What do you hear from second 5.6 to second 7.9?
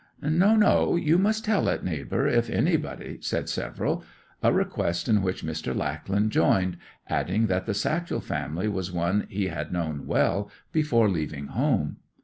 Lackland joined, adding that the